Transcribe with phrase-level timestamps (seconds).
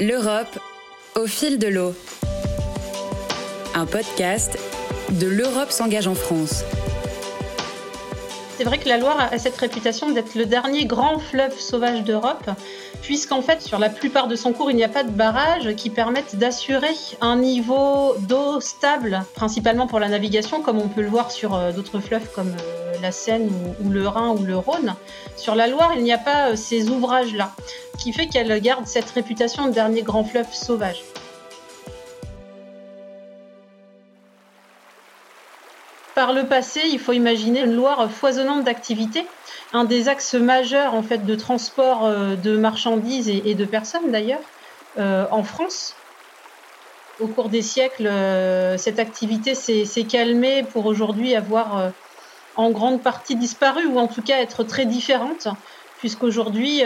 [0.00, 0.58] L'Europe
[1.14, 1.94] au fil de l'eau.
[3.76, 4.58] Un podcast
[5.10, 6.64] de l'Europe s'engage en France.
[8.56, 12.48] C'est vrai que la Loire a cette réputation d'être le dernier grand fleuve sauvage d'Europe,
[13.02, 15.90] puisqu'en fait, sur la plupart de son cours, il n'y a pas de barrages qui
[15.90, 21.32] permettent d'assurer un niveau d'eau stable, principalement pour la navigation, comme on peut le voir
[21.32, 23.50] sur euh, d'autres fleuves comme euh, la Seine
[23.84, 24.94] ou, le Rhin ou le Rhône.
[25.36, 27.50] Sur la Loire, il n'y a pas euh, ces ouvrages-là,
[27.98, 31.02] qui fait qu'elle garde cette réputation de dernier grand fleuve sauvage.
[36.14, 39.26] Par le passé, il faut imaginer une Loire foisonnante d'activités,
[39.72, 44.40] un des axes majeurs en fait de transport euh, de marchandises et de personnes d'ailleurs
[44.98, 45.96] euh, en France.
[47.18, 51.92] Au cours des siècles, euh, cette activité s'est calmée pour aujourd'hui avoir
[52.54, 55.48] en grande partie disparu ou en tout cas être très différente,
[55.98, 56.82] puisqu'aujourd'hui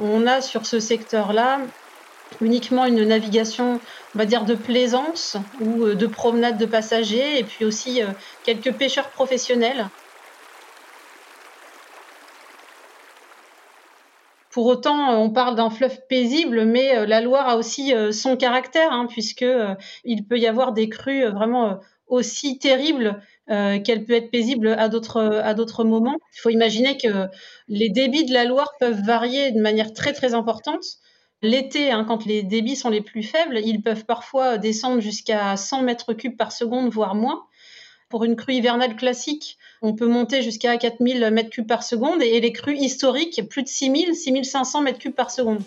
[0.00, 1.60] on a sur ce secteur-là
[2.40, 3.80] uniquement une navigation,
[4.14, 8.00] on va dire, de plaisance ou de promenade de passagers, et puis aussi
[8.44, 9.86] quelques pêcheurs professionnels
[14.52, 18.12] Pour autant, euh, on parle d'un fleuve paisible, mais euh, la Loire a aussi euh,
[18.12, 19.46] son caractère, hein, puisque
[20.04, 25.40] il peut y avoir des crues vraiment aussi terribles qu'elle peut être paisible à d'autres
[25.42, 26.16] à d'autres moments.
[26.36, 27.26] Il faut imaginer que
[27.68, 30.84] les débits de la Loire peuvent varier de manière très très importante.
[31.42, 35.82] L'été, hein, quand les débits sont les plus faibles, ils peuvent parfois descendre jusqu'à 100
[35.82, 37.44] mètres cubes par seconde, voire moins.
[38.08, 42.40] Pour une crue hivernale classique, on peut monter jusqu'à 4000 mètres cubes par seconde et
[42.40, 45.62] les crues historiques, plus de 6000, 6500 mètres cubes par seconde.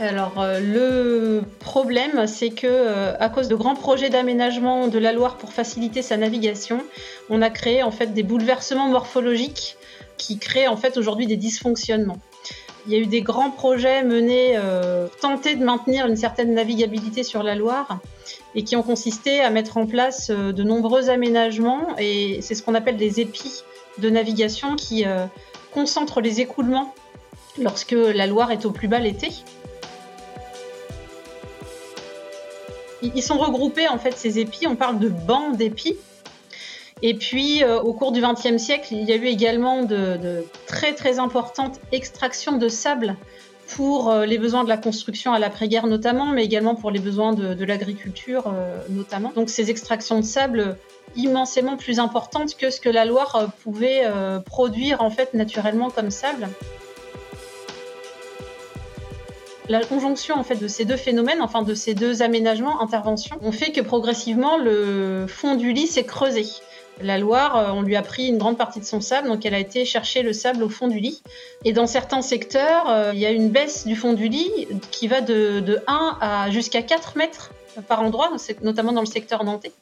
[0.00, 5.12] Alors euh, le problème, c'est que euh, à cause de grands projets d'aménagement de la
[5.12, 6.80] Loire pour faciliter sa navigation,
[7.30, 9.76] on a créé en fait des bouleversements morphologiques
[10.16, 12.20] qui créent en fait aujourd'hui des dysfonctionnements.
[12.86, 17.24] Il y a eu des grands projets menés, euh, tenter de maintenir une certaine navigabilité
[17.24, 17.98] sur la Loire
[18.54, 22.62] et qui ont consisté à mettre en place euh, de nombreux aménagements et c'est ce
[22.62, 23.64] qu'on appelle des épis
[23.98, 25.04] de navigation qui
[25.74, 26.94] concentrent les écoulements
[27.60, 29.30] lorsque la Loire est au plus bas l'été.
[33.14, 35.96] Ils sont regroupés en fait ces épis, on parle de bancs d'épis
[37.02, 40.94] et puis, euh, au cours du XXe siècle, il y a eu également de, très
[40.94, 43.16] très importantes extractions de sable
[43.76, 47.34] pour euh, les besoins de la construction à l'après-guerre notamment, mais également pour les besoins
[47.34, 49.32] de, l'agriculture euh, notamment.
[49.34, 50.76] Donc, ces extractions de sable
[51.16, 54.02] immensément plus importantes que ce que la Loire pouvait
[54.44, 56.48] produire en fait naturellement comme sable.
[59.68, 63.52] La conjonction en fait de ces deux phénomènes, enfin de ces deux aménagements, interventions, ont
[63.52, 66.46] fait que progressivement le fond du lit s'est creusé.
[67.00, 69.54] La Loire, euh, on lui a pris une grande partie de son sable, donc elle
[69.54, 71.22] a été chercher le sable au fond du lit.
[71.64, 74.50] Et dans certains secteurs, euh, il y a une baisse du fond du lit
[74.90, 77.52] qui va de, 1 à jusqu'à 4 mètres
[77.86, 78.30] par endroit,
[78.62, 79.72] notamment dans le secteur nantais.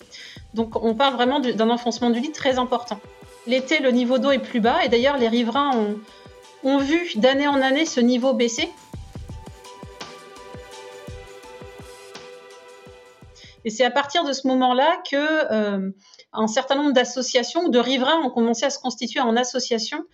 [0.52, 3.00] Donc on parle vraiment d'un enfoncement du lit très important.
[3.46, 5.70] L'été, le niveau d'eau est plus bas, et d'ailleurs les riverains
[6.64, 8.68] ont, vu d'année en année ce niveau baisser.
[13.66, 15.16] Et c'est à partir de ce moment-là que
[15.52, 15.90] euh,
[16.32, 20.04] un certain nombre d'associations ou de riverains ont commencé à se constituer en association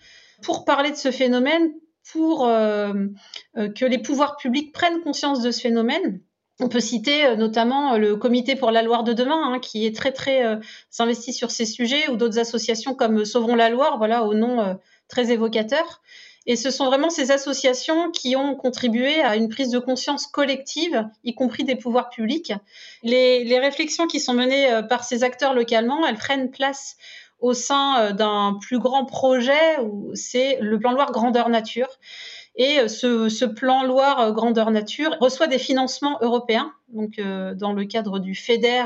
[0.41, 1.71] pour parler de ce phénomène,
[2.11, 2.91] pour euh,
[3.57, 6.19] euh, que les pouvoirs publics prennent conscience de ce phénomène.
[6.59, 10.11] On peut citer notamment le Comité pour la Loire de demain, hein, qui est très
[10.11, 10.59] très
[10.97, 15.31] investi sur ces sujets, ou d'autres associations comme Sauvons la Loire, voilà, au nom très
[15.31, 16.01] évocateur.
[16.45, 21.07] Et ce sont vraiment ces associations qui ont contribué à une prise de conscience collective,
[21.23, 22.53] y compris des pouvoirs publics.
[23.01, 26.97] Les, réflexions qui sont menées euh, par ces acteurs localement, elles prennent place
[27.39, 29.77] au sein euh, d'un plus grand projet
[30.13, 31.99] c'est le plan Loire Grandeur Nature.
[32.55, 37.21] Et euh, ce, plan Loire Grandeur Nature reçoit des financements européens, donc
[37.55, 38.83] dans le cadre du FEDER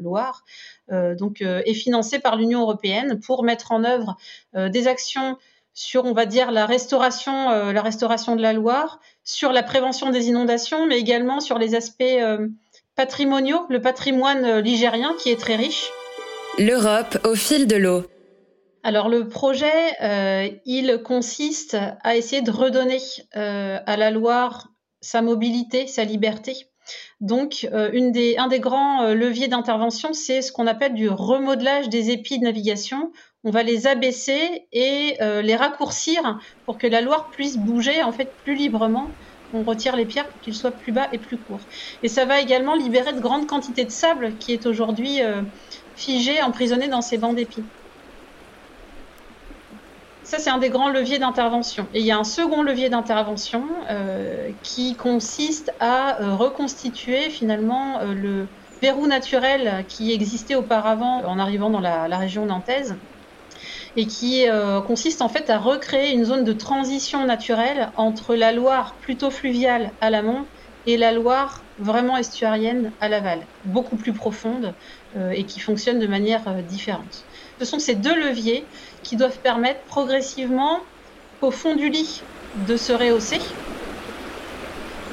[0.00, 0.44] Loire,
[0.90, 4.16] donc est financé par l'Union européenne pour mettre en œuvre
[4.54, 5.38] des actions
[5.78, 10.10] sur, on va dire, la restauration, euh, la restauration de la Loire, sur la prévention
[10.10, 12.48] des inondations, mais également sur les aspects euh,
[12.96, 15.88] patrimoniaux, le patrimoine euh, ligérien qui est très riche.
[16.58, 18.02] L'Europe au fil de l'eau.
[18.82, 23.00] Alors le projet, il consiste à essayer de redonner
[23.32, 24.68] à la Loire
[25.00, 26.54] sa mobilité, sa liberté.
[27.20, 32.38] Donc, des, un des grands leviers d'intervention, c'est ce qu'on appelle du remodelage des épis
[32.38, 33.10] de navigation
[33.44, 38.12] on va les abaisser et euh, les raccourcir pour que la Loire puisse bouger en
[38.12, 39.08] fait plus librement.
[39.54, 41.60] On retire les pierres pour qu'ils soient plus bas et plus courts.
[42.02, 45.40] Et ça va également libérer de grandes quantités de sable qui est aujourd'hui euh,
[45.96, 47.62] figé, emprisonné dans ces bancs d'épis.
[50.24, 51.86] Ça, c'est un des grands leviers d'intervention.
[51.94, 58.00] Et il y a un second levier d'intervention euh, qui consiste à euh, reconstituer finalement
[58.00, 58.50] euh, le
[58.82, 63.00] verrou naturel qui existait auparavant en arrivant dans la, la région nantaise
[63.96, 64.46] et qui
[64.86, 69.96] consiste en fait à recréer une zone de transition naturelle entre la Loire plutôt fluviale
[70.00, 70.48] à l'amont
[70.86, 74.76] et la Loire vraiment estuarienne à l'aval, beaucoup plus profonde
[75.16, 77.26] et qui fonctionne de manière différente.
[77.58, 78.70] Ce sont ces deux leviers
[79.02, 80.86] qui doivent permettre progressivement
[81.40, 83.40] au fond du lit de se rehausser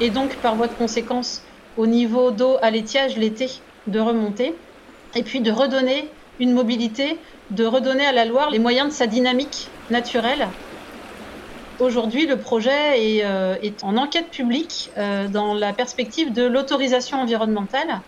[0.00, 1.42] et donc par voie de conséquence
[1.76, 3.50] au niveau d'eau à l'étiage l'été
[3.86, 4.54] de remonter
[5.14, 6.08] et puis de redonner
[6.40, 7.18] une mobilité,
[7.50, 10.48] de redonner à la Loire les moyens de sa dynamique naturelle.
[11.78, 18.00] Aujourd'hui, le projet est, euh, en enquête publique euh, dans la perspective de l'autorisation environnementale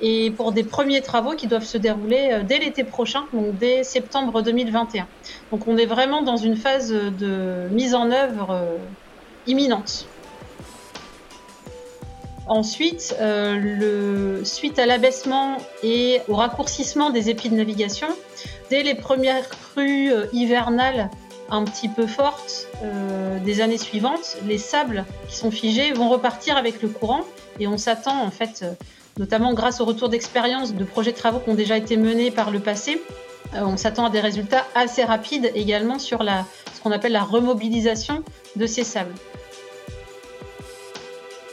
[0.00, 3.84] et pour des premiers travaux qui doivent se dérouler euh, dès l'été prochain, donc dès
[3.84, 5.06] septembre 2021.
[5.52, 8.66] Donc on est vraiment dans une phase de mise en œuvre
[9.46, 10.06] imminente.
[12.48, 18.08] Ensuite, euh, suite à l'abaissement et au raccourcissement des épis de navigation,
[18.70, 21.10] dès les premières crues hivernales
[21.50, 22.66] un petit peu fortes
[23.44, 27.22] des années suivantes, les sables qui sont figés vont repartir avec le courant
[27.60, 28.64] et on s'attend en fait
[29.18, 32.50] notamment grâce au retour d'expérience de projets de travaux qui ont déjà été menés par
[32.50, 33.00] le passé.
[33.54, 38.22] Euh, on s'attend à des résultats assez rapides également sur ce qu'on appelle la remobilisation
[38.56, 39.14] de ces sables.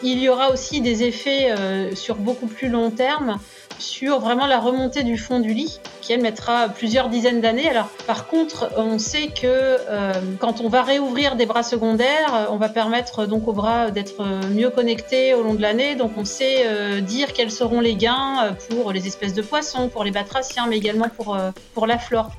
[0.03, 3.39] Il y aura aussi des effets euh, sur beaucoup plus long terme
[3.79, 7.69] sur vraiment la remontée du fond du lit, qui elle mettra plusieurs dizaines d'années.
[7.69, 12.57] Alors, par contre, on sait que euh, quand on va réouvrir des bras secondaires, on
[12.57, 15.95] va permettre donc aux bras d'être mieux connectés au long de l'année.
[15.95, 20.03] Donc, on sait euh, dire quels seront les gains pour les espèces de poissons, pour
[20.03, 22.29] les batraciens, mais également pour, euh, pour la flore.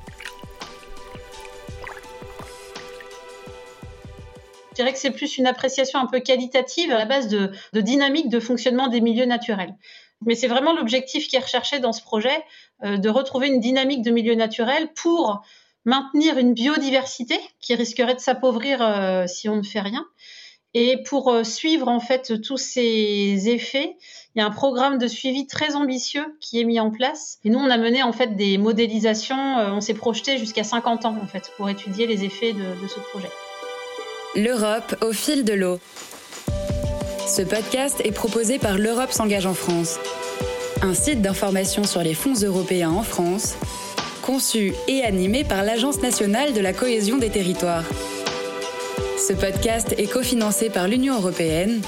[4.71, 7.81] Je dirais que c'est plus une appréciation un peu qualitative à la base de, de
[7.81, 9.75] dynamique de fonctionnement des milieux naturels.
[10.25, 12.43] Mais c'est vraiment l'objectif qui est recherché dans ce projet,
[12.83, 15.41] euh, de retrouver une dynamique de milieu naturel pour
[15.83, 20.05] maintenir une biodiversité qui risquerait de s'appauvrir euh, si on ne fait rien.
[20.73, 23.97] Et pour euh, suivre en fait tous ces effets,
[24.35, 27.39] il y a un programme de suivi très ambitieux qui est mis en place.
[27.43, 29.57] Et nous, on a mené en fait des modélisations.
[29.57, 32.99] on s'est projeté jusqu'à 50 ans en fait pour étudier les effets de, de ce
[32.99, 33.29] projet.
[34.33, 35.77] L'Europe au fil de l'eau.
[37.27, 39.99] Ce podcast est proposé par L'Europe s'engage en France,
[40.81, 43.57] un site d'information sur les fonds européens en France,
[44.21, 47.83] conçu et animé par l'Agence nationale de la cohésion des territoires.
[49.17, 51.81] Ce podcast est cofinancé par l'Union européenne.